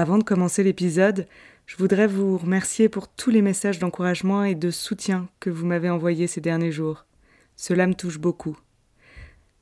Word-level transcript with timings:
Avant 0.00 0.16
de 0.16 0.24
commencer 0.24 0.62
l'épisode, 0.62 1.26
je 1.66 1.76
voudrais 1.76 2.06
vous 2.06 2.38
remercier 2.38 2.88
pour 2.88 3.06
tous 3.06 3.28
les 3.28 3.42
messages 3.42 3.78
d'encouragement 3.78 4.44
et 4.44 4.54
de 4.54 4.70
soutien 4.70 5.28
que 5.40 5.50
vous 5.50 5.66
m'avez 5.66 5.90
envoyés 5.90 6.26
ces 6.26 6.40
derniers 6.40 6.72
jours. 6.72 7.04
Cela 7.54 7.86
me 7.86 7.92
touche 7.92 8.18
beaucoup. 8.18 8.56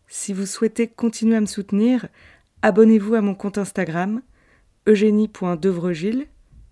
Si 0.06 0.32
vous 0.32 0.46
souhaitez 0.46 0.87
continuer 0.87 1.35
à 1.35 1.40
me 1.40 1.46
soutenir, 1.46 2.06
abonnez-vous 2.62 3.16
à 3.16 3.21
mon 3.21 3.35
compte 3.35 3.59
Instagram, 3.59 4.22
eugénie.devrogil, 4.87 6.28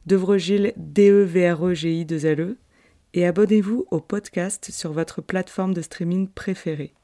Devrogil 0.07 0.73
D-E-V-R-E-G-I 0.77 2.05
2 2.05 2.25
L 2.25 2.41
E, 2.41 2.57
et 3.15 3.27
abonnez-vous 3.27 3.87
au 3.91 3.99
podcast 3.99 4.71
sur 4.71 4.93
votre 4.93 5.23
plateforme 5.23 5.75
de 5.75 5.83
streaming 5.83 6.29
préférée. 6.29 6.95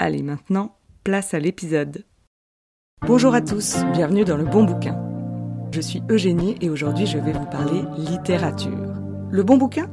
Allez, 0.00 0.24
maintenant, 0.24 0.76
place 1.04 1.34
à 1.34 1.38
l'épisode. 1.38 2.04
Bonjour 3.06 3.32
à 3.32 3.40
tous, 3.40 3.76
bienvenue 3.92 4.24
dans 4.24 4.36
le 4.36 4.44
bon 4.44 4.64
bouquin. 4.64 5.07
Je 5.70 5.82
suis 5.82 6.02
Eugénie 6.08 6.56
et 6.62 6.70
aujourd'hui 6.70 7.06
je 7.06 7.18
vais 7.18 7.32
vous 7.32 7.44
parler 7.44 7.82
littérature. 7.98 8.94
Le 9.30 9.42
bon 9.42 9.58
bouquin? 9.58 9.90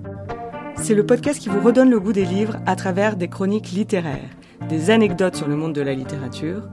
C'est 0.77 0.95
le 0.95 1.05
podcast 1.05 1.39
qui 1.39 1.49
vous 1.49 1.59
redonne 1.59 1.89
le 1.89 1.99
goût 1.99 2.13
des 2.13 2.23
livres 2.23 2.57
à 2.65 2.77
travers 2.77 3.17
des 3.17 3.27
chroniques 3.27 3.71
littéraires, 3.71 4.29
des 4.69 4.89
anecdotes 4.89 5.35
sur 5.35 5.49
le 5.49 5.57
monde 5.57 5.73
de 5.73 5.81
la 5.81 5.93
littérature, 5.93 6.69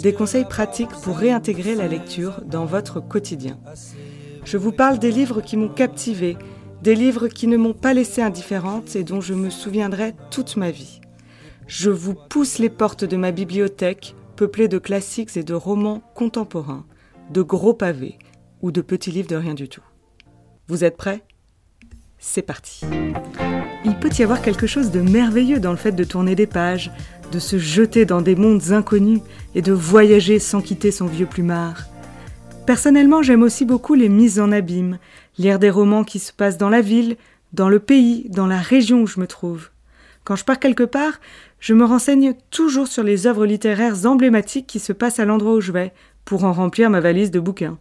des 0.00 0.12
conseils 0.12 0.44
pratiques 0.44 0.90
pour 1.02 1.16
réintégrer 1.16 1.74
la 1.74 1.88
lecture 1.88 2.42
dans 2.44 2.66
votre 2.66 3.00
quotidien. 3.00 3.58
Je 4.44 4.58
vous 4.58 4.72
parle 4.72 4.98
des 4.98 5.12
livres 5.12 5.40
qui 5.40 5.56
m'ont 5.56 5.70
captivé, 5.70 6.36
des 6.82 6.94
livres 6.94 7.28
qui 7.28 7.46
ne 7.46 7.56
m'ont 7.56 7.72
pas 7.72 7.94
laissé 7.94 8.20
indifférente 8.20 8.96
et 8.96 9.04
dont 9.04 9.22
je 9.22 9.32
me 9.32 9.48
souviendrai 9.48 10.14
toute 10.30 10.58
ma 10.58 10.70
vie. 10.70 11.00
Je 11.66 11.90
vous 11.90 12.14
pousse 12.14 12.58
les 12.58 12.70
portes 12.70 13.04
de 13.04 13.16
ma 13.16 13.32
bibliothèque, 13.32 14.14
peuplée 14.36 14.68
de 14.68 14.78
classiques 14.78 15.36
et 15.38 15.42
de 15.42 15.54
romans 15.54 16.02
contemporains, 16.14 16.84
de 17.30 17.40
gros 17.42 17.74
pavés 17.74 18.18
ou 18.62 18.70
de 18.70 18.80
petits 18.80 19.10
livres 19.10 19.28
de 19.28 19.36
rien 19.36 19.54
du 19.54 19.68
tout. 19.68 19.82
Vous 20.68 20.84
êtes 20.84 20.96
prêts? 20.96 21.22
C'est 22.18 22.42
parti. 22.42 22.84
Il 23.84 23.98
peut 23.98 24.10
y 24.18 24.22
avoir 24.22 24.42
quelque 24.42 24.66
chose 24.66 24.90
de 24.90 25.00
merveilleux 25.00 25.60
dans 25.60 25.70
le 25.70 25.76
fait 25.76 25.92
de 25.92 26.04
tourner 26.04 26.34
des 26.34 26.46
pages, 26.46 26.90
de 27.30 27.38
se 27.38 27.58
jeter 27.58 28.04
dans 28.04 28.20
des 28.20 28.34
mondes 28.34 28.72
inconnus 28.72 29.20
et 29.54 29.62
de 29.62 29.72
voyager 29.72 30.38
sans 30.38 30.60
quitter 30.60 30.90
son 30.90 31.06
vieux 31.06 31.26
plumard. 31.26 31.84
Personnellement, 32.66 33.22
j'aime 33.22 33.42
aussi 33.42 33.64
beaucoup 33.64 33.94
les 33.94 34.08
mises 34.08 34.40
en 34.40 34.50
abîme, 34.50 34.98
lire 35.38 35.58
des 35.58 35.70
romans 35.70 36.02
qui 36.02 36.18
se 36.18 36.32
passent 36.32 36.58
dans 36.58 36.68
la 36.68 36.80
ville, 36.80 37.16
dans 37.52 37.68
le 37.68 37.78
pays, 37.78 38.28
dans 38.28 38.46
la 38.46 38.58
région 38.58 39.02
où 39.02 39.06
je 39.06 39.20
me 39.20 39.26
trouve. 39.26 39.70
Quand 40.24 40.34
je 40.34 40.44
pars 40.44 40.58
quelque 40.58 40.82
part, 40.82 41.20
je 41.60 41.74
me 41.74 41.84
renseigne 41.84 42.34
toujours 42.50 42.88
sur 42.88 43.04
les 43.04 43.28
œuvres 43.28 43.46
littéraires 43.46 44.04
emblématiques 44.04 44.66
qui 44.66 44.80
se 44.80 44.92
passent 44.92 45.20
à 45.20 45.24
l'endroit 45.24 45.54
où 45.54 45.60
je 45.60 45.70
vais, 45.70 45.92
pour 46.24 46.42
en 46.42 46.52
remplir 46.52 46.90
ma 46.90 46.98
valise 46.98 47.30
de 47.30 47.38
bouquins. 47.38 47.78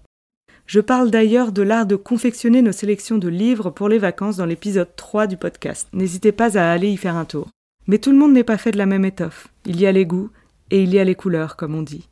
Je 0.66 0.80
parle 0.80 1.12
d'ailleurs 1.12 1.52
de 1.52 1.62
l'art 1.62 1.86
de 1.86 1.96
confectionner 1.96 2.64
nos 2.64 2.72
sélections 2.72 3.20
de 3.20 3.28
livres 3.28 3.70
pour 3.70 3.88
les 3.88 4.00
vacances 4.00 4.38
dans 4.38 4.48
l'épisode 4.48 4.96
3 4.96 5.28
du 5.28 5.38
podcast. 5.38 5.88
N'hésitez 5.94 6.32
pas 6.32 6.58
à 6.58 6.72
aller 6.72 6.90
y 6.90 6.98
faire 6.98 7.16
un 7.16 7.26
tour. 7.26 7.50
Mais 7.88 8.00
tout 8.00 8.12
le 8.12 8.18
monde 8.18 8.34
n'est 8.34 8.44
pas 8.44 8.58
fait 8.58 8.72
de 8.72 8.80
la 8.80 8.88
même 8.88 9.06
étoffe. 9.06 9.48
Il 9.66 9.80
y 9.80 9.86
a 9.86 9.92
les 9.92 10.08
goûts 10.08 10.32
et 10.72 10.82
il 10.82 10.92
y 10.92 10.98
a 10.98 11.04
les 11.04 11.14
couleurs, 11.14 11.56
comme 11.56 11.76
on 11.76 11.84
dit. 11.84 12.10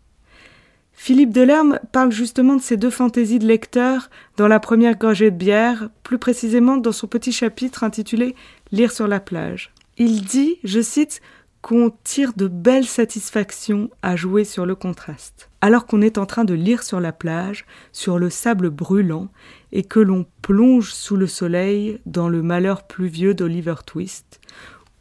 Philippe 0.94 1.34
Delerme 1.34 1.80
parle 1.92 2.12
justement 2.12 2.56
de 2.56 2.62
ces 2.62 2.78
deux 2.78 2.92
fantaisies 2.92 3.40
de 3.40 3.48
lecteur 3.48 4.12
dans 4.38 4.48
la 4.48 4.59
première 4.59 5.00
gorgée 5.00 5.31
de 5.31 5.36
bière, 5.36 5.90
plus 6.04 6.20
précisément 6.20 6.78
dans 6.78 6.92
son 6.92 7.08
petit 7.08 7.31
chapitre 7.31 7.84
intitulé 7.84 8.36
Lire 8.72 8.92
sur 8.92 9.08
la 9.08 9.20
plage. 9.20 9.74
Il 9.98 10.22
dit, 10.22 10.59
je 10.64 10.81
cite, 10.81 11.22
qu'on 11.64 11.94
tire 12.03 12.33
de 12.36 12.50
belles 12.50 12.86
satisfactions 12.86 13.89
à 14.02 14.17
jouer 14.17 14.44
sur 14.44 14.66
le 14.66 14.75
contraste. 14.75 15.50
Alors 15.61 15.86
qu'on 15.86 16.02
est 16.02 16.17
en 16.17 16.25
train 16.25 16.44
de 16.44 16.53
lire 16.53 16.83
sur 16.83 17.00
la 17.00 17.14
plage, 17.14 17.66
sur 17.94 18.19
le 18.19 18.30
sable 18.30 18.69
brûlant, 18.69 19.30
et 19.72 19.84
que 19.84 20.02
l'on 20.02 20.25
plonge 20.41 20.91
sous 20.91 21.16
le 21.16 21.25
soleil 21.25 22.00
dans 22.06 22.28
le 22.28 22.44
malheur 22.44 22.84
pluvieux 22.86 23.34
d'Oliver 23.34 23.75
Twist, 23.86 24.41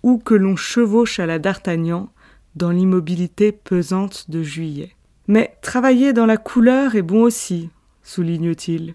ou 0.04 0.18
que 0.18 0.34
l'on 0.34 0.54
chevauche 0.54 1.18
à 1.18 1.26
la 1.26 1.40
d'Artagnan 1.40 2.10
dans 2.54 2.70
l'immobilité 2.70 3.50
pesante 3.50 4.30
de 4.30 4.44
juillet. 4.44 4.94
Mais 5.26 5.56
travailler 5.62 6.12
dans 6.12 6.26
la 6.26 6.36
couleur 6.36 6.94
est 6.94 7.02
bon 7.02 7.22
aussi, 7.22 7.70
souligne-t-il 8.04 8.94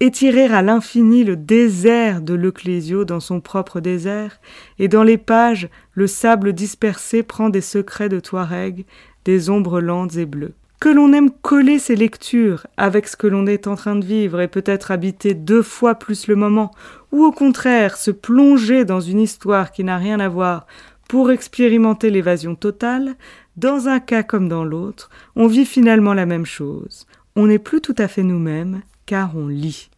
étirer 0.00 0.46
à 0.46 0.62
l'infini 0.62 1.24
le 1.24 1.36
désert 1.36 2.22
de 2.22 2.32
l'Ecclésio 2.32 3.04
dans 3.04 3.20
son 3.20 3.40
propre 3.40 3.80
désert, 3.80 4.40
et 4.78 4.88
dans 4.88 5.02
les 5.02 5.18
pages, 5.18 5.68
le 5.92 6.06
sable 6.06 6.54
dispersé 6.54 7.22
prend 7.22 7.50
des 7.50 7.60
secrets 7.60 8.08
de 8.08 8.18
Touareg, 8.18 8.86
des 9.26 9.50
ombres 9.50 9.80
lentes 9.80 10.16
et 10.16 10.24
bleues. 10.24 10.54
Que 10.80 10.88
l'on 10.88 11.12
aime 11.12 11.30
coller 11.30 11.78
ses 11.78 11.94
lectures 11.94 12.66
avec 12.78 13.06
ce 13.06 13.16
que 13.16 13.26
l'on 13.26 13.46
est 13.46 13.66
en 13.66 13.76
train 13.76 13.96
de 13.96 14.06
vivre 14.06 14.40
et 14.40 14.48
peut-être 14.48 14.90
habiter 14.90 15.34
deux 15.34 15.62
fois 15.62 15.94
plus 15.94 16.26
le 16.26 16.36
moment, 16.36 16.70
ou 17.12 17.22
au 17.22 17.32
contraire 17.32 17.98
se 17.98 18.10
plonger 18.10 18.86
dans 18.86 19.00
une 19.00 19.20
histoire 19.20 19.72
qui 19.72 19.84
n'a 19.84 19.98
rien 19.98 20.18
à 20.20 20.30
voir 20.30 20.66
pour 21.06 21.30
expérimenter 21.30 22.08
l'évasion 22.08 22.54
totale, 22.54 23.16
dans 23.58 23.88
un 23.88 24.00
cas 24.00 24.22
comme 24.22 24.48
dans 24.48 24.64
l'autre, 24.64 25.10
on 25.36 25.48
vit 25.48 25.66
finalement 25.66 26.14
la 26.14 26.24
même 26.24 26.46
chose. 26.46 27.06
On 27.36 27.48
n'est 27.48 27.58
plus 27.58 27.82
tout 27.82 27.96
à 27.98 28.08
fait 28.08 28.22
nous-mêmes, 28.22 28.80
car 29.10 29.36
on 29.36 29.48
lit. 29.48 29.90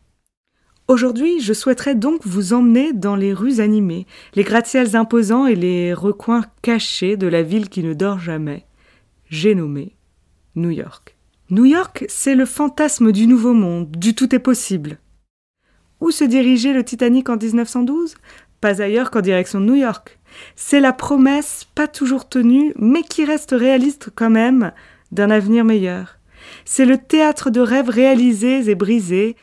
Aujourd'hui, 0.88 1.38
je 1.38 1.52
souhaiterais 1.52 1.94
donc 1.94 2.22
vous 2.24 2.54
emmener 2.54 2.94
dans 2.94 3.14
les 3.14 3.34
rues 3.34 3.60
animées, 3.60 4.06
les 4.34 4.42
gratte-ciels 4.42 4.96
imposants 4.96 5.44
et 5.44 5.54
les 5.54 5.92
recoins 5.92 6.46
cachés 6.62 7.18
de 7.18 7.26
la 7.26 7.42
ville 7.42 7.68
qui 7.68 7.82
ne 7.82 7.92
dort 7.92 8.18
jamais. 8.18 8.64
J'ai 9.28 9.54
nommé 9.54 9.96
New 10.56 10.70
York. 10.70 11.14
New 11.50 11.66
York, 11.66 12.06
c'est 12.08 12.34
le 12.34 12.46
fantasme 12.46 13.12
du 13.12 13.26
nouveau 13.26 13.52
monde, 13.52 13.90
du 13.90 14.14
tout 14.14 14.34
est 14.34 14.38
possible. 14.38 14.96
Où 16.00 16.10
se 16.10 16.24
dirigeait 16.24 16.72
le 16.72 16.82
Titanic 16.82 17.28
en 17.28 17.36
1912 17.36 18.14
Pas 18.62 18.80
ailleurs 18.80 19.10
qu'en 19.10 19.20
direction 19.20 19.60
de 19.60 19.66
New 19.66 19.74
York. 19.74 20.20
C'est 20.56 20.80
la 20.80 20.94
promesse, 20.94 21.66
pas 21.74 21.86
toujours 21.86 22.30
tenue, 22.30 22.72
mais 22.78 23.02
qui 23.02 23.26
reste 23.26 23.50
réaliste 23.50 24.08
quand 24.14 24.30
même, 24.30 24.72
d'un 25.10 25.28
avenir 25.28 25.66
meilleur. 25.66 26.16
C'est 26.64 26.84
le 26.84 26.98
théâtre 26.98 27.50
de 27.50 27.60
rêves 27.60 27.88
réalisés 27.88 28.68
et 28.70 28.74
brisés, 28.74 29.36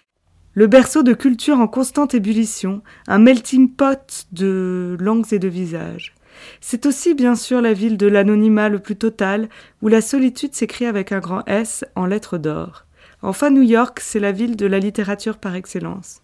le 0.53 0.67
berceau 0.67 1.03
de 1.03 1.13
culture 1.13 1.59
en 1.59 1.67
constante 1.67 2.13
ébullition, 2.15 2.81
un 3.07 3.19
melting 3.19 3.71
pot 3.71 4.27
de 4.31 4.97
langues 4.99 5.31
et 5.31 5.39
de 5.39 5.47
visages. 5.47 6.15
C'est 6.61 6.85
aussi 6.85 7.13
bien 7.13 7.35
sûr 7.35 7.61
la 7.61 7.73
ville 7.73 7.97
de 7.97 8.07
l'anonymat 8.07 8.69
le 8.69 8.79
plus 8.79 8.95
total, 8.95 9.49
où 9.81 9.87
la 9.87 10.01
solitude 10.01 10.55
s'écrit 10.55 10.85
avec 10.85 11.11
un 11.11 11.19
grand 11.19 11.43
S 11.47 11.85
en 11.95 12.05
lettres 12.05 12.37
d'or. 12.37 12.85
Enfin, 13.21 13.49
New 13.49 13.61
York, 13.61 13.99
c'est 14.01 14.19
la 14.19 14.31
ville 14.31 14.55
de 14.55 14.65
la 14.65 14.79
littérature 14.79 15.37
par 15.37 15.55
excellence. 15.55 16.21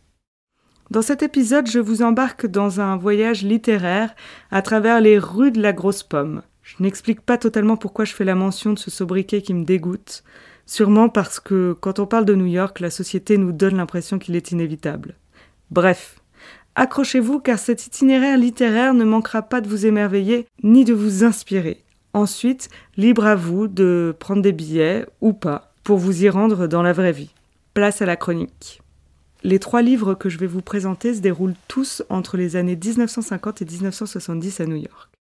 Dans 0.91 1.01
cet 1.01 1.23
épisode, 1.23 1.67
je 1.67 1.79
vous 1.79 2.03
embarque 2.03 2.45
dans 2.45 2.79
un 2.79 2.95
voyage 2.95 3.41
littéraire 3.41 4.15
à 4.51 4.61
travers 4.61 5.01
les 5.01 5.17
rues 5.17 5.51
de 5.51 5.61
la 5.61 5.73
grosse 5.73 6.03
pomme. 6.03 6.41
Je 6.61 6.75
n'explique 6.79 7.21
pas 7.21 7.37
totalement 7.37 7.75
pourquoi 7.75 8.05
je 8.05 8.13
fais 8.13 8.23
la 8.23 8.35
mention 8.35 8.73
de 8.73 8.79
ce 8.79 8.91
sobriquet 8.91 9.41
qui 9.41 9.53
me 9.53 9.65
dégoûte. 9.65 10.23
Sûrement 10.65 11.09
parce 11.09 11.39
que 11.39 11.73
quand 11.79 11.99
on 11.99 12.07
parle 12.07 12.25
de 12.25 12.35
New 12.35 12.47
York, 12.47 12.79
la 12.79 12.89
société 12.89 13.37
nous 13.37 13.51
donne 13.51 13.77
l'impression 13.77 14.17
qu'il 14.17 14.35
est 14.35 14.51
inévitable. 14.51 15.15
Bref, 15.71 16.19
accrochez-vous 16.75 17.39
car 17.39 17.59
cet 17.59 17.85
itinéraire 17.85 18.37
littéraire 18.37 18.93
ne 18.93 19.03
manquera 19.03 19.43
pas 19.43 19.61
de 19.61 19.69
vous 19.69 19.85
émerveiller 19.85 20.47
ni 20.63 20.83
de 20.83 20.93
vous 20.93 21.23
inspirer. 21.23 21.83
Ensuite, 22.13 22.69
libre 22.97 23.25
à 23.25 23.35
vous 23.35 23.67
de 23.67 24.15
prendre 24.19 24.41
des 24.41 24.53
billets 24.53 25.05
ou 25.21 25.33
pas 25.33 25.73
pour 25.83 25.97
vous 25.97 26.23
y 26.23 26.29
rendre 26.29 26.65
dans 26.65 26.81
la 26.81 26.93
vraie 26.93 27.11
vie. 27.11 27.33
Place 27.73 28.01
à 28.01 28.05
la 28.05 28.15
chronique. 28.15 28.81
Les 29.43 29.59
trois 29.59 29.83
livres 29.83 30.15
que 30.15 30.29
je 30.29 30.39
vais 30.39 30.47
vous 30.47 30.61
présenter 30.61 31.13
se 31.13 31.19
déroulent 31.19 31.53
tous 31.67 32.03
entre 32.09 32.37
les 32.37 32.55
années 32.55 32.75
1950 32.75 33.61
et 33.61 33.65
1970 33.65 34.61
à 34.61 34.65
New 34.65 34.77
York. 34.77 35.14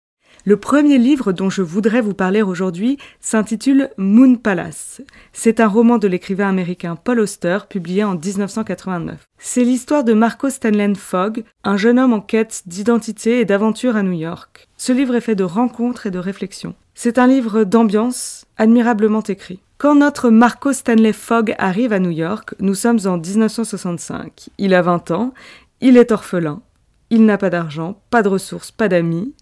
Le 0.45 0.57
premier 0.57 0.97
livre 0.97 1.31
dont 1.31 1.49
je 1.49 1.61
voudrais 1.61 2.01
vous 2.01 2.13
parler 2.13 2.41
aujourd'hui 2.41 2.97
s'intitule 3.21 3.89
Moon 3.97 4.35
Palace. 4.35 5.01
C'est 5.31 5.61
un 5.61 5.67
roman 5.67 5.97
de 5.97 6.07
l'écrivain 6.07 6.49
américain 6.49 6.97
Paul 6.97 7.21
Auster 7.21 7.59
publié 7.69 8.03
en 8.03 8.15
1989. 8.15 9.25
C'est 9.37 9.63
l'histoire 9.63 10.03
de 10.03 10.13
Marco 10.13 10.49
Stanley 10.49 10.95
Fogg, 10.95 11.45
un 11.63 11.77
jeune 11.77 11.97
homme 11.97 12.11
en 12.11 12.19
quête 12.19 12.63
d'identité 12.65 13.39
et 13.39 13.45
d'aventure 13.45 13.95
à 13.95 14.03
New 14.03 14.11
York. 14.11 14.67
Ce 14.75 14.91
livre 14.91 15.15
est 15.15 15.21
fait 15.21 15.35
de 15.35 15.45
rencontres 15.45 16.07
et 16.07 16.11
de 16.11 16.19
réflexions. 16.19 16.75
C'est 16.93 17.17
un 17.17 17.27
livre 17.27 17.63
d'ambiance, 17.63 18.45
admirablement 18.57 19.23
écrit. 19.23 19.59
Quand 19.77 19.95
notre 19.95 20.29
Marco 20.29 20.73
Stanley 20.73 21.13
Fogg 21.13 21.55
arrive 21.57 21.93
à 21.93 21.99
New 21.99 22.11
York, 22.11 22.53
nous 22.59 22.75
sommes 22.75 22.99
en 23.05 23.17
1965. 23.17 24.49
Il 24.57 24.73
a 24.73 24.81
20 24.81 25.11
ans, 25.11 25.33
il 25.81 25.97
est 25.97 26.11
orphelin, 26.11 26.61
il 27.09 27.25
n'a 27.25 27.37
pas 27.37 27.49
d'argent, 27.49 28.01
pas 28.09 28.23
de 28.23 28.29
ressources, 28.29 28.71
pas 28.71 28.87
d'amis, 28.87 29.33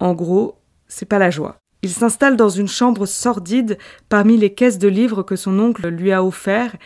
en 0.00 0.14
gros, 0.14 0.58
c'est 0.88 1.08
pas 1.08 1.18
la 1.18 1.30
joie. 1.30 1.56
Il 1.82 1.90
s'installe 1.90 2.36
dans 2.36 2.48
une 2.48 2.68
chambre 2.68 3.04
sordide 3.04 3.78
parmi 4.08 4.36
les 4.36 4.54
caisses 4.54 4.78
de 4.78 4.88
livres 4.88 5.22
que 5.22 5.36
son 5.36 5.58
oncle 5.58 5.88
lui 5.88 6.12
a 6.12 6.24
offert 6.24 6.76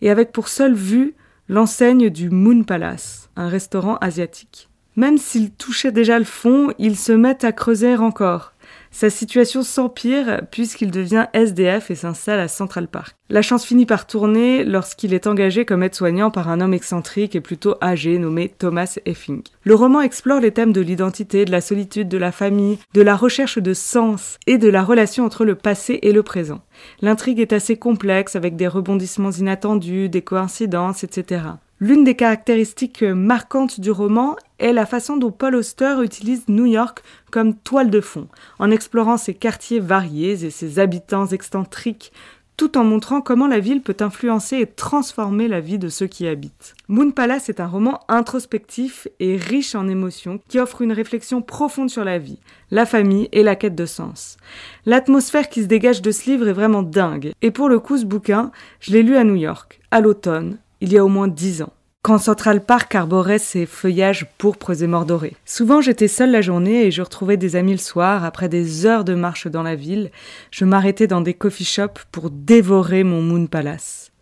et 0.00 0.10
avec 0.10 0.32
pour 0.32 0.48
seule 0.48 0.74
vue 0.74 1.14
l'enseigne 1.48 2.10
du 2.10 2.28
Moon 2.30 2.64
Palace, 2.64 3.30
un 3.36 3.48
restaurant 3.48 3.96
asiatique. 3.98 4.68
Même 4.96 5.16
s'il 5.16 5.52
touchait 5.52 5.92
déjà 5.92 6.18
le 6.18 6.24
fond, 6.24 6.72
il 6.78 6.96
se 6.96 7.12
met 7.12 7.44
à 7.44 7.52
creuser 7.52 7.96
encore. 7.96 8.52
Sa 8.90 9.10
situation 9.10 9.62
s'empire 9.62 10.42
puisqu'il 10.50 10.90
devient 10.90 11.26
SDF 11.32 11.90
et 11.90 11.94
s'installe 11.94 12.40
à 12.40 12.48
Central 12.48 12.88
Park. 12.88 13.16
La 13.30 13.42
chance 13.42 13.64
finit 13.64 13.84
par 13.84 14.06
tourner 14.06 14.64
lorsqu'il 14.64 15.12
est 15.12 15.26
engagé 15.26 15.64
comme 15.64 15.82
aide-soignant 15.82 16.30
par 16.30 16.48
un 16.48 16.60
homme 16.60 16.72
excentrique 16.72 17.36
et 17.36 17.42
plutôt 17.42 17.74
âgé 17.82 18.18
nommé 18.18 18.48
Thomas 18.48 18.98
Effing. 19.04 19.42
Le 19.64 19.74
roman 19.74 20.00
explore 20.00 20.40
les 20.40 20.52
thèmes 20.52 20.72
de 20.72 20.80
l'identité, 20.80 21.44
de 21.44 21.50
la 21.50 21.60
solitude, 21.60 22.08
de 22.08 22.18
la 22.18 22.32
famille, 22.32 22.78
de 22.94 23.02
la 23.02 23.16
recherche 23.16 23.58
de 23.58 23.74
sens 23.74 24.38
et 24.46 24.56
de 24.56 24.68
la 24.68 24.82
relation 24.82 25.24
entre 25.24 25.44
le 25.44 25.54
passé 25.54 25.98
et 26.02 26.12
le 26.12 26.22
présent. 26.22 26.62
L'intrigue 27.02 27.40
est 27.40 27.52
assez 27.52 27.76
complexe 27.76 28.36
avec 28.36 28.56
des 28.56 28.68
rebondissements 28.68 29.30
inattendus, 29.30 30.08
des 30.08 30.22
coïncidences, 30.22 31.04
etc. 31.04 31.42
L'une 31.80 32.02
des 32.02 32.16
caractéristiques 32.16 33.04
marquantes 33.04 33.78
du 33.78 33.92
roman 33.92 34.34
est 34.58 34.72
la 34.72 34.84
façon 34.84 35.16
dont 35.16 35.30
Paul 35.30 35.54
Auster 35.54 35.98
utilise 36.02 36.48
New 36.48 36.66
York 36.66 37.04
comme 37.30 37.54
toile 37.54 37.88
de 37.88 38.00
fond, 38.00 38.26
en 38.58 38.72
explorant 38.72 39.16
ses 39.16 39.34
quartiers 39.34 39.78
variés 39.78 40.44
et 40.44 40.50
ses 40.50 40.80
habitants 40.80 41.26
excentriques, 41.26 42.12
tout 42.56 42.76
en 42.76 42.82
montrant 42.82 43.20
comment 43.20 43.46
la 43.46 43.60
ville 43.60 43.80
peut 43.80 43.96
influencer 44.00 44.56
et 44.56 44.66
transformer 44.66 45.46
la 45.46 45.60
vie 45.60 45.78
de 45.78 45.88
ceux 45.88 46.08
qui 46.08 46.24
y 46.24 46.26
habitent. 46.26 46.74
Moon 46.88 47.12
Palace 47.12 47.48
est 47.48 47.60
un 47.60 47.68
roman 47.68 48.00
introspectif 48.08 49.06
et 49.20 49.36
riche 49.36 49.76
en 49.76 49.86
émotions 49.86 50.40
qui 50.48 50.58
offre 50.58 50.82
une 50.82 50.90
réflexion 50.90 51.42
profonde 51.42 51.90
sur 51.90 52.04
la 52.04 52.18
vie, 52.18 52.40
la 52.72 52.86
famille 52.86 53.28
et 53.30 53.44
la 53.44 53.54
quête 53.54 53.76
de 53.76 53.86
sens. 53.86 54.36
L'atmosphère 54.84 55.48
qui 55.48 55.62
se 55.62 55.68
dégage 55.68 56.02
de 56.02 56.10
ce 56.10 56.28
livre 56.28 56.48
est 56.48 56.52
vraiment 56.52 56.82
dingue, 56.82 57.30
et 57.40 57.52
pour 57.52 57.68
le 57.68 57.78
coup 57.78 57.96
ce 57.96 58.04
bouquin, 58.04 58.50
je 58.80 58.90
l'ai 58.90 59.04
lu 59.04 59.16
à 59.16 59.22
New 59.22 59.36
York, 59.36 59.78
à 59.92 60.00
l'automne, 60.00 60.58
il 60.80 60.92
y 60.92 60.98
a 60.98 61.04
au 61.04 61.08
moins 61.08 61.28
dix 61.28 61.62
ans 61.62 61.72
quand 62.02 62.18
Central 62.18 62.64
Park 62.64 62.94
arborait 62.94 63.38
ses 63.38 63.66
feuillages 63.66 64.26
pourpres 64.38 64.82
et 64.82 64.86
mordorés. 64.86 65.36
Souvent 65.44 65.80
j'étais 65.80 66.08
seule 66.08 66.30
la 66.30 66.40
journée 66.40 66.86
et 66.86 66.90
je 66.90 67.02
retrouvais 67.02 67.36
des 67.36 67.56
amis 67.56 67.72
le 67.72 67.78
soir, 67.78 68.24
après 68.24 68.48
des 68.48 68.86
heures 68.86 69.04
de 69.04 69.14
marche 69.14 69.46
dans 69.46 69.62
la 69.62 69.74
ville, 69.74 70.10
je 70.50 70.64
m'arrêtais 70.64 71.06
dans 71.06 71.20
des 71.20 71.34
coffee 71.34 71.64
shops 71.64 72.06
pour 72.10 72.30
dévorer 72.30 73.04
mon 73.04 73.20
Moon 73.20 73.46
Palace. 73.46 74.12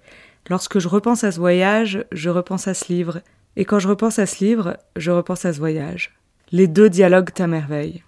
Lorsque 0.49 0.79
je 0.79 0.89
repense 0.89 1.23
à 1.23 1.33
ce 1.33 1.39
voyage, 1.39 2.05
je 2.13 2.31
repense 2.31 2.67
à 2.67 2.75
ce 2.75 2.93
livre, 2.93 3.21
et 3.57 3.65
quand 3.65 3.79
je 3.79 3.89
repense 3.89 4.19
à 4.19 4.27
ce 4.27 4.45
livre, 4.45 4.79
je 4.97 5.11
repense 5.11 5.45
à 5.45 5.53
ce 5.53 5.59
voyage. 5.59 6.19
Les 6.53 6.67
deux 6.67 6.89
dialoguent 6.89 7.31
à 7.39 7.47
merveille. 7.47 8.03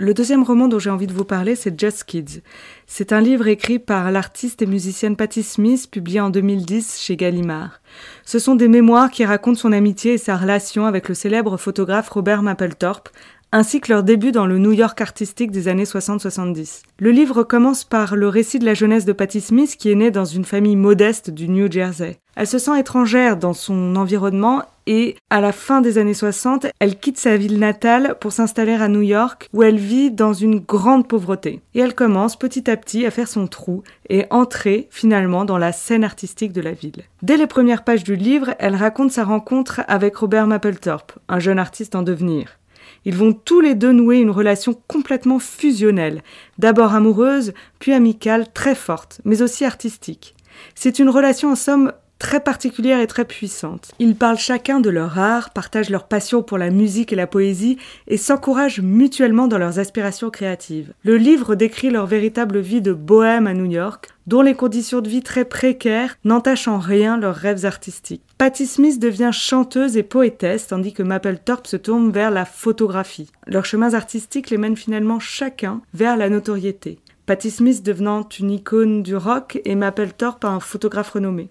Le 0.00 0.14
deuxième 0.14 0.44
roman 0.44 0.68
dont 0.68 0.78
j'ai 0.78 0.90
envie 0.90 1.08
de 1.08 1.12
vous 1.12 1.24
parler, 1.24 1.56
c'est 1.56 1.78
Just 1.78 2.04
Kids. 2.04 2.42
C'est 2.86 3.12
un 3.12 3.20
livre 3.20 3.48
écrit 3.48 3.80
par 3.80 4.12
l'artiste 4.12 4.62
et 4.62 4.66
musicienne 4.66 5.16
Patti 5.16 5.42
Smith, 5.42 5.88
publié 5.90 6.20
en 6.20 6.30
2010 6.30 7.00
chez 7.00 7.16
Gallimard. 7.16 7.80
Ce 8.24 8.38
sont 8.38 8.54
des 8.54 8.68
mémoires 8.68 9.10
qui 9.10 9.24
racontent 9.24 9.58
son 9.58 9.72
amitié 9.72 10.12
et 10.12 10.18
sa 10.18 10.36
relation 10.36 10.86
avec 10.86 11.08
le 11.08 11.16
célèbre 11.16 11.56
photographe 11.56 12.10
Robert 12.10 12.44
Mapplethorpe, 12.44 13.08
ainsi 13.52 13.80
que 13.80 13.92
leur 13.92 14.02
début 14.02 14.32
dans 14.32 14.46
le 14.46 14.58
New 14.58 14.72
York 14.72 15.00
artistique 15.00 15.50
des 15.50 15.68
années 15.68 15.84
60-70. 15.84 16.82
Le 16.98 17.10
livre 17.10 17.42
commence 17.42 17.84
par 17.84 18.14
le 18.14 18.28
récit 18.28 18.58
de 18.58 18.66
la 18.66 18.74
jeunesse 18.74 19.04
de 19.04 19.12
Patti 19.12 19.40
Smith 19.40 19.76
qui 19.78 19.90
est 19.90 19.94
née 19.94 20.10
dans 20.10 20.24
une 20.24 20.44
famille 20.44 20.76
modeste 20.76 21.30
du 21.30 21.48
New 21.48 21.70
Jersey. 21.70 22.18
Elle 22.36 22.46
se 22.46 22.58
sent 22.58 22.78
étrangère 22.78 23.36
dans 23.36 23.54
son 23.54 23.96
environnement 23.96 24.62
et 24.86 25.16
à 25.28 25.40
la 25.40 25.52
fin 25.52 25.80
des 25.80 25.98
années 25.98 26.14
60, 26.14 26.66
elle 26.78 26.98
quitte 26.98 27.18
sa 27.18 27.36
ville 27.36 27.58
natale 27.58 28.16
pour 28.20 28.32
s'installer 28.32 28.72
à 28.72 28.88
New 28.88 29.02
York 29.02 29.48
où 29.52 29.62
elle 29.62 29.78
vit 29.78 30.10
dans 30.10 30.32
une 30.32 30.60
grande 30.60 31.08
pauvreté. 31.08 31.60
Et 31.74 31.80
elle 31.80 31.94
commence 31.94 32.36
petit 32.36 32.70
à 32.70 32.76
petit 32.76 33.04
à 33.04 33.10
faire 33.10 33.28
son 33.28 33.46
trou 33.48 33.82
et 34.08 34.24
entrer 34.30 34.88
finalement 34.90 35.44
dans 35.44 35.58
la 35.58 35.72
scène 35.72 36.04
artistique 36.04 36.52
de 36.52 36.60
la 36.60 36.72
ville. 36.72 37.02
Dès 37.22 37.36
les 37.36 37.46
premières 37.46 37.84
pages 37.84 38.04
du 38.04 38.14
livre, 38.16 38.54
elle 38.58 38.76
raconte 38.76 39.10
sa 39.10 39.24
rencontre 39.24 39.82
avec 39.88 40.16
Robert 40.16 40.46
Mapplethorpe, 40.46 41.12
un 41.28 41.38
jeune 41.38 41.58
artiste 41.58 41.94
en 41.94 42.02
devenir. 42.02 42.58
Ils 43.04 43.16
vont 43.16 43.32
tous 43.32 43.60
les 43.60 43.74
deux 43.74 43.92
nouer 43.92 44.18
une 44.18 44.30
relation 44.30 44.74
complètement 44.86 45.38
fusionnelle, 45.38 46.22
d'abord 46.58 46.94
amoureuse, 46.94 47.52
puis 47.78 47.92
amicale, 47.92 48.52
très 48.52 48.74
forte, 48.74 49.20
mais 49.24 49.42
aussi 49.42 49.64
artistique. 49.64 50.34
C'est 50.74 50.98
une 50.98 51.08
relation 51.08 51.52
en 51.52 51.56
somme 51.56 51.92
très 52.18 52.40
particulière 52.40 53.00
et 53.00 53.06
très 53.06 53.24
puissante. 53.24 53.90
Ils 53.98 54.16
parlent 54.16 54.38
chacun 54.38 54.80
de 54.80 54.90
leur 54.90 55.18
art, 55.18 55.50
partagent 55.50 55.90
leur 55.90 56.06
passion 56.06 56.42
pour 56.42 56.58
la 56.58 56.70
musique 56.70 57.12
et 57.12 57.16
la 57.16 57.26
poésie 57.26 57.78
et 58.06 58.16
s'encouragent 58.16 58.80
mutuellement 58.80 59.48
dans 59.48 59.58
leurs 59.58 59.78
aspirations 59.78 60.30
créatives. 60.30 60.92
Le 61.04 61.16
livre 61.16 61.54
décrit 61.54 61.90
leur 61.90 62.06
véritable 62.06 62.58
vie 62.58 62.80
de 62.80 62.92
bohème 62.92 63.46
à 63.46 63.54
New 63.54 63.70
York, 63.70 64.08
dont 64.26 64.42
les 64.42 64.54
conditions 64.54 65.00
de 65.00 65.08
vie 65.08 65.22
très 65.22 65.44
précaires 65.44 66.16
n'entachent 66.24 66.68
en 66.68 66.78
rien 66.78 67.16
leurs 67.16 67.34
rêves 67.34 67.64
artistiques. 67.64 68.22
Patti 68.36 68.66
Smith 68.66 69.00
devient 69.00 69.30
chanteuse 69.32 69.96
et 69.96 70.02
poétesse, 70.02 70.66
tandis 70.66 70.92
que 70.92 71.02
Mapplethorpe 71.02 71.66
se 71.66 71.76
tourne 71.76 72.10
vers 72.10 72.30
la 72.30 72.44
photographie. 72.44 73.30
Leurs 73.46 73.64
chemins 73.64 73.94
artistiques 73.94 74.50
les 74.50 74.58
mènent 74.58 74.76
finalement 74.76 75.18
chacun 75.18 75.80
vers 75.94 76.16
la 76.16 76.28
notoriété. 76.28 76.98
Patti 77.26 77.50
Smith 77.50 77.82
devenant 77.82 78.26
une 78.38 78.50
icône 78.50 79.02
du 79.02 79.16
rock 79.16 79.60
et 79.64 79.74
Mapplethorpe 79.74 80.44
un 80.44 80.60
photographe 80.60 81.10
renommé. 81.10 81.50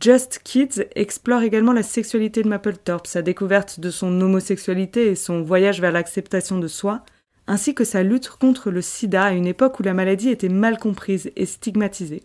Just 0.00 0.40
Kids 0.44 0.84
explore 0.94 1.42
également 1.42 1.72
la 1.72 1.82
sexualité 1.82 2.42
de 2.42 2.48
Mapplethorpe, 2.48 3.06
sa 3.06 3.20
découverte 3.20 3.80
de 3.80 3.90
son 3.90 4.20
homosexualité 4.20 5.08
et 5.08 5.16
son 5.16 5.42
voyage 5.42 5.80
vers 5.80 5.92
l'acceptation 5.92 6.58
de 6.58 6.68
soi, 6.68 7.04
ainsi 7.46 7.74
que 7.74 7.84
sa 7.84 8.02
lutte 8.02 8.30
contre 8.30 8.70
le 8.70 8.80
sida 8.80 9.24
à 9.24 9.32
une 9.32 9.46
époque 9.46 9.80
où 9.80 9.82
la 9.82 9.94
maladie 9.94 10.30
était 10.30 10.48
mal 10.48 10.78
comprise 10.78 11.30
et 11.36 11.46
stigmatisée. 11.46 12.22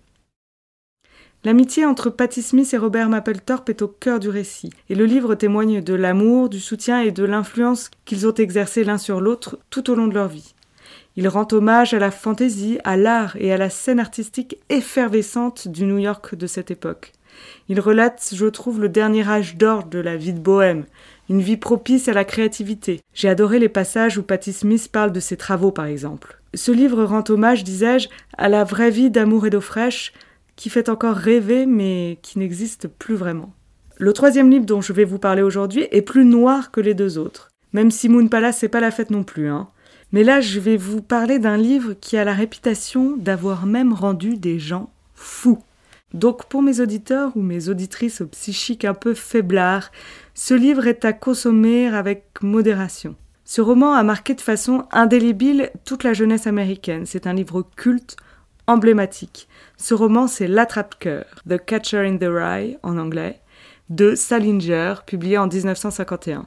L'amitié 1.43 1.85
entre 1.85 2.09
Patti 2.09 2.41
Smith 2.41 2.73
et 2.73 2.77
Robert 2.77 3.09
Mapplethorpe 3.09 3.69
est 3.69 3.81
au 3.81 3.87
cœur 3.87 4.19
du 4.19 4.29
récit, 4.29 4.71
et 4.89 4.95
le 4.95 5.05
livre 5.05 5.35
témoigne 5.35 5.81
de 5.81 5.93
l'amour, 5.93 6.49
du 6.49 6.59
soutien 6.59 7.01
et 7.01 7.11
de 7.11 7.23
l'influence 7.23 7.89
qu'ils 8.05 8.27
ont 8.27 8.33
exercé 8.33 8.83
l'un 8.83 8.97
sur 8.97 9.19
l'autre 9.19 9.59
tout 9.69 9.89
au 9.89 9.95
long 9.95 10.07
de 10.07 10.13
leur 10.13 10.27
vie. 10.27 10.53
Il 11.15 11.27
rend 11.27 11.47
hommage 11.51 11.93
à 11.93 11.99
la 11.99 12.11
fantaisie, 12.11 12.79
à 12.83 12.97
l'art 12.97 13.35
et 13.37 13.51
à 13.51 13.57
la 13.57 13.69
scène 13.69 13.99
artistique 13.99 14.57
effervescente 14.69 15.67
du 15.67 15.85
New 15.85 15.97
York 15.97 16.35
de 16.35 16.47
cette 16.47 16.71
époque. 16.71 17.13
Il 17.69 17.79
relate, 17.79 18.31
je 18.33 18.45
trouve, 18.45 18.79
le 18.79 18.89
dernier 18.89 19.27
âge 19.27 19.57
d'or 19.57 19.85
de 19.85 19.99
la 19.99 20.17
vie 20.17 20.33
de 20.33 20.39
bohème, 20.39 20.85
une 21.29 21.41
vie 21.41 21.57
propice 21.57 22.07
à 22.07 22.13
la 22.13 22.25
créativité. 22.25 23.01
J'ai 23.13 23.29
adoré 23.29 23.59
les 23.59 23.69
passages 23.69 24.17
où 24.17 24.23
Patti 24.23 24.53
Smith 24.53 24.89
parle 24.91 25.11
de 25.11 25.19
ses 25.19 25.37
travaux, 25.37 25.71
par 25.71 25.85
exemple. 25.85 26.39
Ce 26.53 26.71
livre 26.71 27.03
rend 27.03 27.23
hommage, 27.29 27.63
disais-je, 27.63 28.09
à 28.37 28.49
la 28.49 28.63
vraie 28.63 28.91
vie 28.91 29.11
d'amour 29.11 29.45
et 29.45 29.49
d'eau 29.49 29.61
fraîche, 29.61 30.13
qui 30.55 30.69
fait 30.69 30.89
encore 30.89 31.15
rêver, 31.15 31.65
mais 31.65 32.19
qui 32.21 32.39
n'existe 32.39 32.87
plus 32.87 33.15
vraiment. 33.15 33.53
Le 33.97 34.13
troisième 34.13 34.49
livre 34.49 34.65
dont 34.65 34.81
je 34.81 34.93
vais 34.93 35.03
vous 35.03 35.19
parler 35.19 35.41
aujourd'hui 35.41 35.87
est 35.91 36.01
plus 36.01 36.25
noir 36.25 36.71
que 36.71 36.81
les 36.81 36.93
deux 36.93 37.17
autres. 37.17 37.49
Même 37.73 37.91
si 37.91 38.09
Moon 38.09 38.27
Palace, 38.27 38.59
c'est 38.59 38.69
pas 38.69 38.79
la 38.79 38.91
fête 38.91 39.11
non 39.11 39.23
plus, 39.23 39.49
hein. 39.49 39.67
Mais 40.13 40.23
là, 40.23 40.39
je 40.39 40.59
vais 40.59 40.77
vous 40.77 41.01
parler 41.01 41.37
d'un 41.37 41.57
livre 41.57 41.93
qui 41.93 42.15
a 42.15 42.23
la 42.23 42.33
réputation 42.33 43.17
d'avoir 43.17 43.65
même 43.65 43.91
rendu 43.91 44.37
des 44.37 44.57
gens 44.57 44.89
fous. 45.15 45.61
Donc 46.13 46.45
pour 46.45 46.61
mes 46.61 46.79
auditeurs 46.79 47.35
ou 47.35 47.41
mes 47.41 47.69
auditrices 47.69 48.21
au 48.21 48.27
psychique 48.27 48.85
un 48.85 48.93
peu 48.93 49.13
faiblard, 49.13 49.91
ce 50.33 50.53
livre 50.53 50.87
est 50.87 51.03
à 51.03 51.13
consommer 51.13 51.87
avec 51.87 52.25
modération. 52.41 53.15
Ce 53.43 53.61
roman 53.61 53.93
a 53.93 54.03
marqué 54.03 54.33
de 54.33 54.41
façon 54.41 54.85
indélébile 54.91 55.71
toute 55.85 56.03
la 56.03 56.13
jeunesse 56.13 56.47
américaine. 56.47 57.05
C'est 57.05 57.27
un 57.27 57.33
livre 57.33 57.65
culte, 57.75 58.17
emblématique. 58.67 59.47
Ce 59.77 59.93
roman, 59.93 60.27
c'est 60.27 60.47
L'attrape-cœur, 60.47 61.25
The 61.49 61.57
Catcher 61.63 62.05
in 62.05 62.17
the 62.17 62.29
Rye 62.29 62.77
en 62.83 62.97
anglais, 62.97 63.39
de 63.89 64.15
Salinger, 64.15 64.95
publié 65.05 65.37
en 65.37 65.47
1951. 65.47 66.45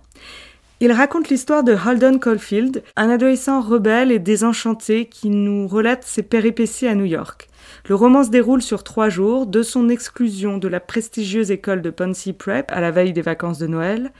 Il 0.81 0.93
raconte 0.93 1.29
l'histoire 1.29 1.63
de 1.63 1.75
Holden 1.75 2.21
Caulfield, 2.21 2.83
un 2.97 3.11
adolescent 3.11 3.61
rebelle 3.61 4.11
et 4.11 4.19
désenchanté 4.19 5.07
qui 5.07 5.29
nous 5.29 5.69
relate 5.69 6.05
ses 6.05 6.23
péripéties 6.23 6.87
à 6.87 6.95
New 6.95 7.05
York. 7.05 7.50
Le 7.91 7.97
roman 7.97 8.23
se 8.23 8.31
déroule 8.31 8.63
sur 8.63 8.85
trois 8.85 9.09
jours, 9.09 9.49
de 9.49 9.65
son 9.65 9.89
exclusion 9.89 10.59
de 10.59 10.69
la 10.69 10.79
prestigieuse 10.79 11.51
école 11.51 11.83
de 11.83 11.91
Poncy 11.91 12.33
Prep 12.33 12.71
à 12.71 12.81
la 12.81 12.93
veille 12.93 13.13
des 13.13 13.21
vacances 13.21 13.59
de 13.59 13.67
Noël, 13.67 14.13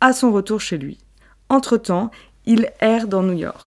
à 0.00 0.12
son 0.12 0.30
retour 0.30 0.60
chez 0.60 0.78
lui. 0.78 0.98
Entre-temps, 1.48 2.12
il 2.44 2.70
erre 2.78 3.08
dans 3.08 3.24
New 3.24 3.36
York. 3.36 3.62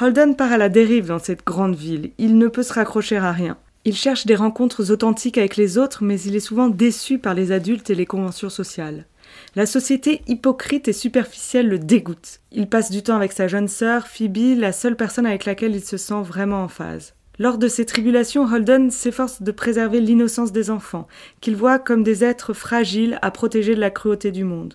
Holden 0.00 0.34
part 0.34 0.50
à 0.50 0.58
la 0.58 0.68
dérive 0.68 1.06
dans 1.06 1.20
cette 1.20 1.46
grande 1.46 1.76
ville, 1.76 2.10
il 2.18 2.38
ne 2.38 2.48
peut 2.48 2.64
se 2.64 2.72
raccrocher 2.72 3.18
à 3.18 3.30
rien. 3.30 3.56
Il 3.84 3.94
cherche 3.94 4.26
des 4.26 4.34
rencontres 4.34 4.90
authentiques 4.90 5.38
avec 5.38 5.56
les 5.56 5.78
autres, 5.78 6.02
mais 6.02 6.20
il 6.22 6.34
est 6.34 6.40
souvent 6.40 6.66
déçu 6.66 7.20
par 7.20 7.34
les 7.34 7.52
adultes 7.52 7.90
et 7.90 7.94
les 7.94 8.04
conventions 8.04 8.50
sociales. 8.50 9.06
La 9.54 9.66
société 9.66 10.22
hypocrite 10.26 10.88
et 10.88 10.92
superficielle 10.92 11.68
le 11.68 11.78
dégoûte. 11.78 12.40
Il 12.50 12.68
passe 12.68 12.90
du 12.90 13.04
temps 13.04 13.14
avec 13.14 13.30
sa 13.30 13.46
jeune 13.46 13.68
sœur, 13.68 14.08
Phoebe, 14.08 14.58
la 14.58 14.72
seule 14.72 14.96
personne 14.96 15.26
avec 15.26 15.44
laquelle 15.44 15.76
il 15.76 15.84
se 15.84 15.98
sent 15.98 16.22
vraiment 16.24 16.64
en 16.64 16.68
phase. 16.68 17.14
Lors 17.38 17.58
de 17.58 17.68
ces 17.68 17.86
tribulations, 17.86 18.44
Holden 18.44 18.90
s'efforce 18.90 19.42
de 19.42 19.52
préserver 19.52 20.00
l'innocence 20.00 20.50
des 20.50 20.70
enfants, 20.70 21.06
qu'il 21.40 21.54
voit 21.54 21.78
comme 21.78 22.02
des 22.02 22.24
êtres 22.24 22.52
fragiles 22.52 23.18
à 23.22 23.30
protéger 23.30 23.76
de 23.76 23.80
la 23.80 23.90
cruauté 23.90 24.32
du 24.32 24.42
monde. 24.42 24.74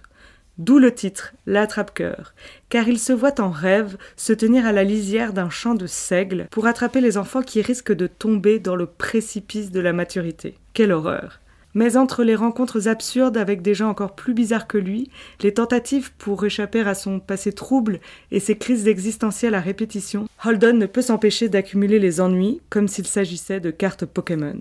D'où 0.59 0.79
le 0.79 0.93
titre, 0.93 1.33
L'attrape-cœur, 1.45 2.33
car 2.69 2.87
il 2.87 2.99
se 2.99 3.11
voit 3.11 3.41
en 3.41 3.49
rêve 3.49 3.97
se 4.15 4.33
tenir 4.33 4.65
à 4.65 4.71
la 4.71 4.83
lisière 4.83 5.33
d'un 5.33 5.49
champ 5.49 5.73
de 5.73 5.87
seigle 5.87 6.47
pour 6.51 6.67
attraper 6.67 7.01
les 7.01 7.17
enfants 7.17 7.41
qui 7.41 7.61
risquent 7.61 7.91
de 7.91 8.07
tomber 8.07 8.59
dans 8.59 8.75
le 8.75 8.85
précipice 8.85 9.71
de 9.71 9.79
la 9.79 9.93
maturité. 9.93 10.55
Quelle 10.73 10.91
horreur! 10.91 11.39
Mais 11.73 11.97
entre 11.97 12.23
les 12.23 12.35
rencontres 12.35 12.87
absurdes 12.87 13.37
avec 13.37 13.61
des 13.61 13.73
gens 13.73 13.89
encore 13.89 14.15
plus 14.15 14.33
bizarres 14.33 14.67
que 14.67 14.77
lui, 14.77 15.09
les 15.41 15.53
tentatives 15.53 16.11
pour 16.17 16.45
échapper 16.45 16.81
à 16.81 16.93
son 16.93 17.19
passé 17.19 17.51
trouble 17.51 17.99
et 18.31 18.39
ses 18.39 18.57
crises 18.57 18.87
existentielles 18.87 19.55
à 19.55 19.59
répétition, 19.59 20.27
Holden 20.45 20.77
ne 20.77 20.85
peut 20.85 21.01
s'empêcher 21.01 21.49
d'accumuler 21.49 21.99
les 21.99 22.21
ennuis 22.21 22.61
comme 22.69 22.87
s'il 22.87 23.07
s'agissait 23.07 23.59
de 23.59 23.71
cartes 23.71 24.05
Pokémon. 24.05 24.59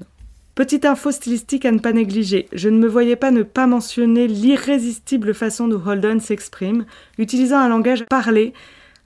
Petite 0.54 0.84
info 0.84 1.10
stylistique 1.10 1.64
à 1.64 1.72
ne 1.72 1.78
pas 1.78 1.94
négliger, 1.94 2.46
je 2.52 2.68
ne 2.68 2.78
me 2.78 2.86
voyais 2.86 3.16
pas 3.16 3.30
ne 3.30 3.42
pas 3.42 3.66
mentionner 3.66 4.26
l'irrésistible 4.26 5.32
façon 5.32 5.66
dont 5.66 5.80
Holden 5.84 6.20
s'exprime, 6.20 6.84
utilisant 7.16 7.58
un 7.58 7.70
langage 7.70 8.04
parlé, 8.04 8.52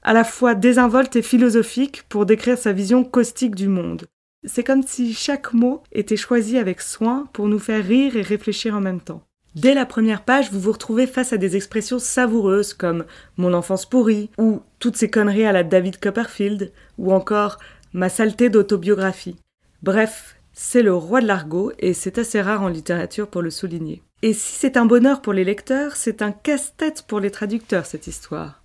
à 0.02 0.12
la 0.12 0.24
fois 0.24 0.56
désinvolte 0.56 1.14
et 1.14 1.22
philosophique 1.22 2.02
pour 2.08 2.26
décrire 2.26 2.58
sa 2.58 2.72
vision 2.72 3.04
caustique 3.04 3.54
du 3.54 3.68
monde. 3.68 4.06
C'est 4.46 4.64
comme 4.64 4.82
si 4.82 5.12
chaque 5.12 5.52
mot 5.52 5.82
était 5.92 6.16
choisi 6.16 6.56
avec 6.56 6.80
soin 6.80 7.28
pour 7.32 7.48
nous 7.48 7.58
faire 7.58 7.84
rire 7.84 8.16
et 8.16 8.22
réfléchir 8.22 8.74
en 8.74 8.80
même 8.80 9.00
temps. 9.00 9.22
Dès 9.56 9.74
la 9.74 9.86
première 9.86 10.22
page, 10.22 10.52
vous 10.52 10.60
vous 10.60 10.72
retrouvez 10.72 11.06
face 11.06 11.32
à 11.32 11.38
des 11.38 11.56
expressions 11.56 11.98
savoureuses 11.98 12.74
comme 12.74 13.06
mon 13.38 13.54
enfance 13.54 13.86
pourrie, 13.86 14.30
ou 14.38 14.60
toutes 14.78 14.96
ces 14.96 15.10
conneries 15.10 15.46
à 15.46 15.52
la 15.52 15.64
David 15.64 15.98
Copperfield, 15.98 16.72
ou 16.98 17.12
encore 17.12 17.58
ma 17.92 18.08
saleté 18.08 18.50
d'autobiographie. 18.50 19.36
Bref, 19.82 20.36
c'est 20.52 20.82
le 20.82 20.94
roi 20.94 21.20
de 21.20 21.26
l'argot 21.26 21.72
et 21.78 21.94
c'est 21.94 22.18
assez 22.18 22.40
rare 22.40 22.62
en 22.62 22.68
littérature 22.68 23.28
pour 23.28 23.42
le 23.42 23.50
souligner. 23.50 24.02
Et 24.22 24.32
si 24.32 24.54
c'est 24.54 24.76
un 24.76 24.86
bonheur 24.86 25.22
pour 25.22 25.32
les 25.32 25.44
lecteurs, 25.44 25.96
c'est 25.96 26.22
un 26.22 26.32
casse-tête 26.32 27.04
pour 27.06 27.20
les 27.20 27.30
traducteurs 27.30 27.86
cette 27.86 28.06
histoire. 28.06 28.62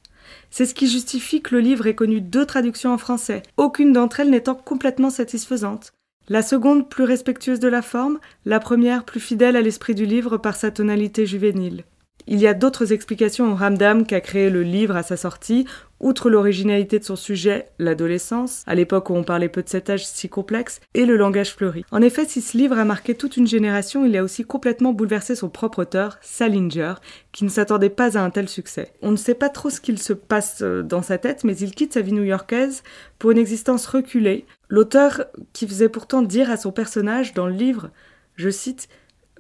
C'est 0.52 0.66
ce 0.66 0.76
qui 0.76 0.88
justifie 0.88 1.42
que 1.42 1.56
le 1.56 1.62
livre 1.62 1.88
ait 1.88 1.96
connu 1.96 2.20
deux 2.20 2.46
traductions 2.46 2.94
en 2.94 2.98
français, 2.98 3.42
aucune 3.56 3.94
d'entre 3.94 4.20
elles 4.20 4.30
n'étant 4.30 4.54
complètement 4.54 5.10
satisfaisante. 5.10 5.94
La 6.28 6.44
seconde 6.44 6.90
plus 6.90 7.06
respectueuse 7.06 7.60
de 7.60 7.70
la 7.70 7.82
forme, 7.82 8.20
la 8.46 8.60
première 8.60 9.06
plus 9.06 9.22
fidèle 9.22 9.56
à 9.56 9.62
l'esprit 9.62 9.96
du 9.96 10.06
livre 10.06 10.38
par 10.38 10.56
sa 10.56 10.70
tonalité 10.70 11.26
juvénile. 11.26 11.86
Il 12.28 12.40
y 12.40 12.48
a 12.48 12.54
d'autres 12.54 12.94
explications 12.94 13.52
au 13.52 13.56
ramdam 13.56 14.06
qu'a 14.06 14.22
créé 14.22 14.50
le 14.50 14.62
livre 14.62 14.96
à 14.96 15.04
sa 15.04 15.18
sortie, 15.18 15.66
outre 16.02 16.30
l'originalité 16.30 17.00
de 17.00 17.04
son 17.04 17.16
sujet, 17.16 17.68
l'adolescence, 17.80 18.64
à 18.68 18.76
l'époque 18.76 19.10
où 19.10 19.16
on 19.16 19.24
parlait 19.24 19.50
peu 19.50 19.64
de 19.64 19.70
cet 19.70 19.90
âge 19.90 20.06
si 20.06 20.30
complexe, 20.30 20.80
et 20.94 21.06
le 21.06 21.16
langage 21.16 21.54
fleuri. 21.54 21.86
En 21.92 22.02
effet, 22.02 22.26
si 22.26 22.42
ce 22.42 22.58
livre 22.58 22.78
a 22.78 22.86
marqué 22.86 23.16
toute 23.16 23.38
une 23.38 23.48
génération, 23.48 24.06
il 24.06 24.18
a 24.18 24.24
aussi 24.24 24.44
complètement 24.44 24.94
bouleversé 24.94 25.36
son 25.36 25.50
propre 25.50 25.84
auteur, 25.84 26.18
Salinger, 26.22 26.96
qui 27.32 27.44
ne 27.44 27.50
s'attendait 27.50 27.90
pas 27.90 28.18
à 28.18 28.22
un 28.22 28.30
tel 28.30 28.50
succès. 28.50 28.94
On 29.02 29.12
ne 29.12 29.16
sait 29.16 29.36
pas 29.36 29.50
trop 29.50 29.70
ce 29.70 29.82
qu'il 29.82 30.00
se 30.00 30.14
passe 30.14 30.60
euh, 30.62 30.82
dans 30.82 31.02
sa 31.02 31.18
tête, 31.18 31.44
mais 31.44 31.58
il 31.58 31.74
quitte 31.74 31.94
sa 31.94 32.02
vie 32.02 32.14
new-yorkaise 32.14 32.84
pour 33.20 33.32
une 33.32 33.38
existence 33.38 33.86
reculée. 33.86 34.46
L'auteur, 34.70 35.26
qui 35.54 35.68
faisait 35.68 35.90
pourtant 35.90 36.22
dire 36.22 36.50
à 36.50 36.58
son 36.58 36.72
personnage 36.72 37.34
dans 37.34 37.48
le 37.48 37.54
livre, 37.54 37.90
je 38.36 38.50
cite, 38.50 38.88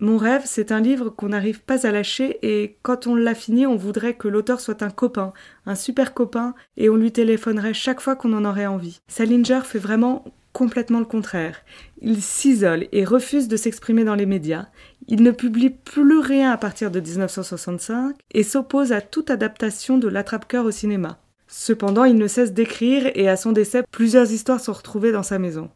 mon 0.01 0.17
rêve, 0.17 0.41
c'est 0.45 0.71
un 0.71 0.81
livre 0.81 1.09
qu'on 1.09 1.29
n'arrive 1.29 1.61
pas 1.61 1.85
à 1.85 1.91
lâcher 1.91 2.39
et 2.41 2.77
quand 2.81 3.05
on 3.05 3.13
l'a 3.13 3.35
fini, 3.35 3.67
on 3.67 3.75
voudrait 3.75 4.15
que 4.15 4.27
l'auteur 4.27 4.59
soit 4.59 4.81
un 4.81 4.89
copain, 4.89 5.31
un 5.67 5.75
super 5.75 6.15
copain, 6.15 6.55
et 6.75 6.89
on 6.89 6.95
lui 6.95 7.11
téléphonerait 7.11 7.75
chaque 7.75 8.01
fois 8.01 8.15
qu'on 8.15 8.33
en 8.33 8.43
aurait 8.43 8.65
envie. 8.65 8.99
Salinger 9.07 9.61
fait 9.63 9.77
vraiment 9.77 10.25
complètement 10.53 10.97
le 10.97 11.05
contraire. 11.05 11.61
Il 12.01 12.23
s'isole 12.23 12.87
et 12.91 13.05
refuse 13.05 13.47
de 13.47 13.55
s'exprimer 13.55 14.03
dans 14.03 14.15
les 14.15 14.25
médias. 14.25 14.65
Il 15.07 15.21
ne 15.21 15.31
publie 15.31 15.69
plus 15.69 16.19
rien 16.19 16.51
à 16.51 16.57
partir 16.57 16.89
de 16.89 16.99
1965 16.99 18.15
et 18.31 18.41
s'oppose 18.41 18.91
à 18.93 19.01
toute 19.01 19.29
adaptation 19.29 19.99
de 19.99 20.07
l'attrape-cœur 20.07 20.65
au 20.65 20.71
cinéma. 20.71 21.19
Cependant, 21.47 22.05
il 22.05 22.15
ne 22.15 22.27
cesse 22.27 22.53
d'écrire 22.53 23.11
et 23.13 23.29
à 23.29 23.37
son 23.37 23.51
décès, 23.51 23.83
plusieurs 23.91 24.31
histoires 24.31 24.61
sont 24.61 24.73
retrouvées 24.73 25.11
dans 25.11 25.21
sa 25.21 25.37
maison. 25.37 25.69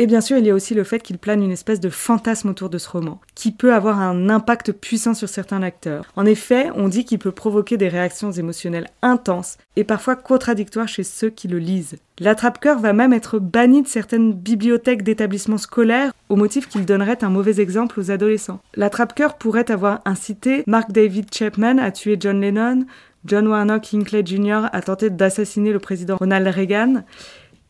Et 0.00 0.06
bien 0.06 0.22
sûr, 0.22 0.38
il 0.38 0.46
y 0.46 0.50
a 0.50 0.54
aussi 0.54 0.72
le 0.72 0.82
fait 0.82 1.00
qu'il 1.00 1.18
plane 1.18 1.42
une 1.42 1.52
espèce 1.52 1.78
de 1.78 1.90
fantasme 1.90 2.48
autour 2.48 2.70
de 2.70 2.78
ce 2.78 2.88
roman, 2.88 3.20
qui 3.34 3.52
peut 3.52 3.74
avoir 3.74 4.00
un 4.00 4.30
impact 4.30 4.72
puissant 4.72 5.12
sur 5.12 5.28
certains 5.28 5.60
lecteurs. 5.60 6.06
En 6.16 6.24
effet, 6.24 6.70
on 6.74 6.88
dit 6.88 7.04
qu'il 7.04 7.18
peut 7.18 7.32
provoquer 7.32 7.76
des 7.76 7.88
réactions 7.88 8.32
émotionnelles 8.32 8.88
intenses 9.02 9.58
et 9.76 9.84
parfois 9.84 10.16
contradictoires 10.16 10.88
chez 10.88 11.02
ceux 11.02 11.28
qui 11.28 11.48
le 11.48 11.58
lisent. 11.58 11.98
L'attrape-cœur 12.18 12.78
va 12.78 12.94
même 12.94 13.12
être 13.12 13.38
banni 13.38 13.82
de 13.82 13.88
certaines 13.88 14.32
bibliothèques 14.32 15.02
d'établissements 15.02 15.58
scolaires 15.58 16.14
au 16.30 16.36
motif 16.36 16.66
qu'il 16.66 16.86
donnerait 16.86 17.22
un 17.22 17.28
mauvais 17.28 17.60
exemple 17.60 18.00
aux 18.00 18.10
adolescents. 18.10 18.60
L'attrape-cœur 18.76 19.36
pourrait 19.36 19.70
avoir 19.70 20.00
incité 20.06 20.64
Mark 20.66 20.92
David 20.92 21.26
Chapman 21.30 21.76
à 21.76 21.90
tuer 21.90 22.16
John 22.18 22.40
Lennon, 22.40 22.86
John 23.26 23.46
Warnock 23.48 23.92
Hinckley 23.92 24.24
Jr. 24.24 24.68
à 24.72 24.80
tenter 24.80 25.10
d'assassiner 25.10 25.72
le 25.72 25.78
président 25.78 26.16
Ronald 26.16 26.46
Reagan, 26.46 27.04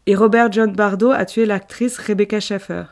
et 0.07 0.15
Robert 0.15 0.51
John 0.53 0.73
Bardo 0.73 1.11
a 1.11 1.25
tué 1.25 1.47
l'actrice 1.47 1.99
Rebecca 1.99 2.41
Schaeffer. 2.41 2.85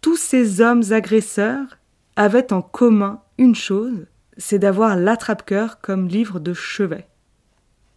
Tous 0.00 0.16
ces 0.16 0.60
hommes 0.60 0.82
agresseurs 0.90 1.78
avaient 2.16 2.52
en 2.52 2.62
commun 2.62 3.22
une 3.38 3.54
chose, 3.54 4.06
c'est 4.36 4.58
d'avoir 4.58 4.96
l'attrape-cœur 4.96 5.80
comme 5.80 6.08
livre 6.08 6.40
de 6.40 6.54
chevet. 6.54 7.06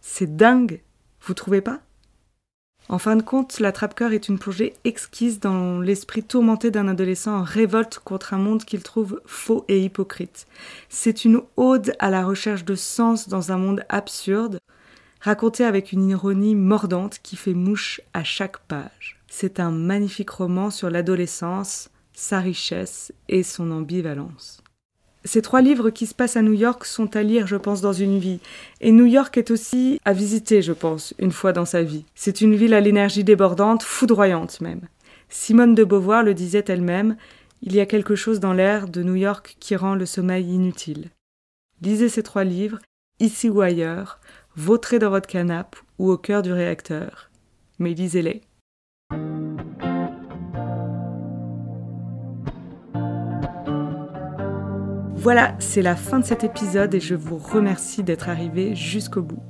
C'est 0.00 0.36
dingue, 0.36 0.82
vous 1.22 1.34
trouvez 1.34 1.60
pas? 1.60 1.80
En 2.90 2.98
fin 2.98 3.16
de 3.16 3.22
compte, 3.22 3.60
l'attrape-cœur 3.60 4.12
est 4.12 4.28
une 4.28 4.38
plongée 4.38 4.74
exquise 4.84 5.40
dans 5.40 5.80
l'esprit 5.80 6.22
tourmenté 6.22 6.70
d'un 6.70 6.86
adolescent 6.86 7.38
en 7.38 7.42
révolte 7.42 7.98
contre 7.98 8.34
un 8.34 8.38
monde 8.38 8.64
qu'il 8.64 8.82
trouve 8.82 9.22
faux 9.24 9.64
et 9.68 9.80
hypocrite. 9.80 10.46
C'est 10.90 11.24
une 11.24 11.40
ode 11.56 11.94
à 11.98 12.10
la 12.10 12.24
recherche 12.26 12.66
de 12.66 12.74
sens 12.74 13.28
dans 13.28 13.52
un 13.52 13.56
monde 13.56 13.84
absurde, 13.88 14.58
raconté 15.24 15.64
avec 15.64 15.92
une 15.92 16.10
ironie 16.10 16.54
mordante 16.54 17.18
qui 17.22 17.36
fait 17.36 17.54
mouche 17.54 18.02
à 18.12 18.24
chaque 18.24 18.58
page. 18.58 19.18
C'est 19.26 19.58
un 19.58 19.70
magnifique 19.70 20.28
roman 20.28 20.68
sur 20.70 20.90
l'adolescence, 20.90 21.88
sa 22.12 22.40
richesse 22.40 23.10
et 23.30 23.42
son 23.42 23.70
ambivalence. 23.70 24.62
Ces 25.24 25.40
trois 25.40 25.62
livres 25.62 25.88
qui 25.88 26.04
se 26.04 26.14
passent 26.14 26.36
à 26.36 26.42
New 26.42 26.52
York 26.52 26.84
sont 26.84 27.16
à 27.16 27.22
lire, 27.22 27.46
je 27.46 27.56
pense, 27.56 27.80
dans 27.80 27.94
une 27.94 28.18
vie. 28.18 28.40
Et 28.82 28.92
New 28.92 29.06
York 29.06 29.38
est 29.38 29.50
aussi 29.50 29.98
à 30.04 30.12
visiter, 30.12 30.60
je 30.60 30.74
pense, 30.74 31.14
une 31.18 31.32
fois 31.32 31.54
dans 31.54 31.64
sa 31.64 31.82
vie. 31.82 32.04
C'est 32.14 32.42
une 32.42 32.54
ville 32.54 32.74
à 32.74 32.80
l'énergie 32.82 33.24
débordante, 33.24 33.82
foudroyante 33.82 34.60
même. 34.60 34.82
Simone 35.30 35.74
de 35.74 35.84
Beauvoir 35.84 36.22
le 36.22 36.34
disait 36.34 36.66
elle-même, 36.68 37.16
il 37.62 37.74
y 37.74 37.80
a 37.80 37.86
quelque 37.86 38.14
chose 38.14 38.40
dans 38.40 38.52
l'air 38.52 38.88
de 38.88 39.02
New 39.02 39.14
York 39.14 39.56
qui 39.58 39.74
rend 39.74 39.94
le 39.94 40.04
sommeil 40.04 40.44
inutile. 40.52 41.08
Lisez 41.80 42.10
ces 42.10 42.22
trois 42.22 42.44
livres, 42.44 42.78
ici 43.20 43.48
ou 43.48 43.62
ailleurs, 43.62 44.20
vautrez 44.56 44.98
dans 44.98 45.10
votre 45.10 45.28
canapé 45.28 45.78
ou 45.98 46.10
au 46.10 46.18
cœur 46.18 46.42
du 46.42 46.52
réacteur. 46.52 47.30
Mais 47.78 47.94
lisez-les. 47.94 48.42
Voilà, 55.16 55.54
c'est 55.58 55.80
la 55.80 55.96
fin 55.96 56.18
de 56.18 56.24
cet 56.24 56.44
épisode 56.44 56.94
et 56.94 57.00
je 57.00 57.14
vous 57.14 57.38
remercie 57.38 58.02
d'être 58.02 58.28
arrivé 58.28 58.74
jusqu'au 58.74 59.22
bout. 59.22 59.42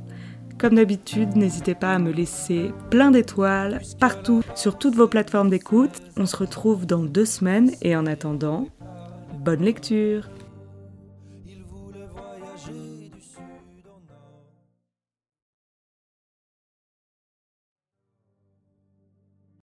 Comme 0.56 0.76
d'habitude, 0.76 1.34
n'hésitez 1.34 1.74
pas 1.74 1.94
à 1.94 1.98
me 1.98 2.12
laisser 2.12 2.70
plein 2.90 3.10
d'étoiles 3.10 3.80
partout 3.98 4.42
sur 4.54 4.78
toutes 4.78 4.94
vos 4.94 5.08
plateformes 5.08 5.50
d'écoute. 5.50 6.00
On 6.16 6.26
se 6.26 6.36
retrouve 6.36 6.86
dans 6.86 7.02
deux 7.02 7.24
semaines 7.24 7.72
et 7.82 7.96
en 7.96 8.06
attendant, 8.06 8.68
bonne 9.40 9.62
lecture 9.62 10.28